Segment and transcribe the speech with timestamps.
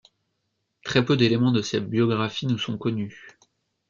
[0.81, 3.37] Très peu d'éléments de sa biographie nous sont connus.